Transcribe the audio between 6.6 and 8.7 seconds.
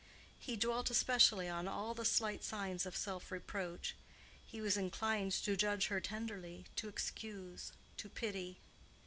to excuse, to pity.